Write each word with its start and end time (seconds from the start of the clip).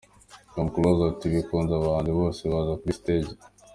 Tom 0.53 0.67
Close 0.73 1.01
ati, 1.11 1.25
Bikunze 1.33 1.71
abahanzi 1.75 2.11
bose 2.19 2.41
baza 2.51 2.73
kuri 2.79 2.93
stage. 2.99 3.33